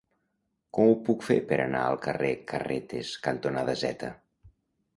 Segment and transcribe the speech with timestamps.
[0.77, 4.13] Com ho puc fer per anar al carrer Carretes cantonada Z?